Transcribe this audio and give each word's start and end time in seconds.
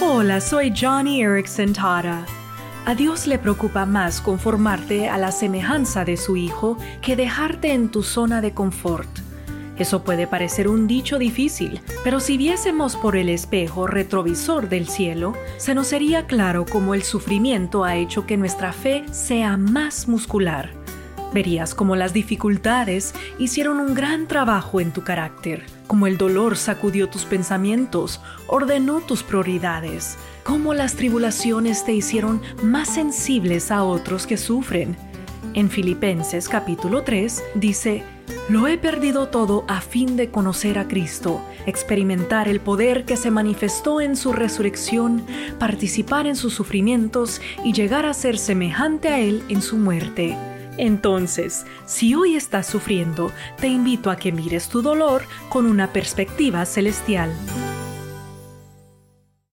Hola, 0.00 0.40
soy 0.40 0.72
Johnny 0.80 1.22
Erickson 1.22 1.72
Tara. 1.72 2.24
A 2.86 2.94
Dios 2.94 3.26
le 3.26 3.36
preocupa 3.36 3.84
más 3.84 4.20
conformarte 4.20 5.08
a 5.08 5.18
la 5.18 5.32
semejanza 5.32 6.04
de 6.04 6.16
su 6.16 6.36
Hijo 6.36 6.78
que 7.02 7.16
dejarte 7.16 7.72
en 7.72 7.88
tu 7.88 8.04
zona 8.04 8.40
de 8.40 8.54
confort. 8.54 9.08
Eso 9.76 10.04
puede 10.04 10.28
parecer 10.28 10.68
un 10.68 10.86
dicho 10.86 11.18
difícil, 11.18 11.80
pero 12.04 12.20
si 12.20 12.38
viésemos 12.38 12.94
por 12.94 13.16
el 13.16 13.28
espejo 13.28 13.88
retrovisor 13.88 14.68
del 14.68 14.86
cielo, 14.88 15.32
se 15.56 15.74
nos 15.74 15.88
sería 15.88 16.26
claro 16.26 16.64
cómo 16.64 16.94
el 16.94 17.02
sufrimiento 17.02 17.82
ha 17.82 17.96
hecho 17.96 18.24
que 18.24 18.36
nuestra 18.36 18.72
fe 18.72 19.04
sea 19.10 19.56
más 19.56 20.06
muscular. 20.06 20.70
Verías 21.34 21.74
cómo 21.74 21.96
las 21.96 22.12
dificultades 22.12 23.14
hicieron 23.40 23.80
un 23.80 23.94
gran 23.94 24.28
trabajo 24.28 24.80
en 24.80 24.92
tu 24.92 25.02
carácter, 25.02 25.66
cómo 25.88 26.06
el 26.06 26.18
dolor 26.18 26.56
sacudió 26.56 27.08
tus 27.08 27.24
pensamientos, 27.24 28.20
ordenó 28.46 29.00
tus 29.00 29.24
prioridades, 29.24 30.16
cómo 30.44 30.74
las 30.74 30.94
tribulaciones 30.94 31.84
te 31.84 31.92
hicieron 31.92 32.40
más 32.62 32.88
sensibles 32.88 33.72
a 33.72 33.82
otros 33.82 34.28
que 34.28 34.36
sufren. 34.36 34.96
En 35.54 35.70
Filipenses 35.70 36.48
capítulo 36.48 37.02
3 37.02 37.42
dice, 37.56 38.04
lo 38.48 38.66
he 38.66 38.78
perdido 38.78 39.28
todo 39.28 39.64
a 39.66 39.80
fin 39.80 40.16
de 40.16 40.30
conocer 40.30 40.78
a 40.78 40.86
Cristo, 40.86 41.40
experimentar 41.66 42.48
el 42.48 42.60
poder 42.60 43.04
que 43.04 43.16
se 43.16 43.30
manifestó 43.30 44.00
en 44.00 44.14
su 44.14 44.32
resurrección, 44.32 45.24
participar 45.58 46.26
en 46.26 46.36
sus 46.36 46.54
sufrimientos 46.54 47.40
y 47.64 47.72
llegar 47.72 48.06
a 48.06 48.14
ser 48.14 48.38
semejante 48.38 49.08
a 49.08 49.18
Él 49.20 49.42
en 49.48 49.62
su 49.62 49.76
muerte. 49.76 50.36
Entonces, 50.78 51.66
si 51.84 52.14
hoy 52.14 52.36
estás 52.36 52.66
sufriendo, 52.66 53.32
te 53.60 53.66
invito 53.66 54.10
a 54.10 54.16
que 54.16 54.32
mires 54.32 54.68
tu 54.68 54.80
dolor 54.80 55.22
con 55.48 55.66
una 55.66 55.92
perspectiva 55.92 56.64
celestial. 56.64 57.30